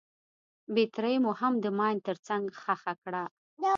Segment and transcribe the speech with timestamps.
[0.73, 3.23] بټرۍ مو هم د ماين تر څنګ ښخه کړه.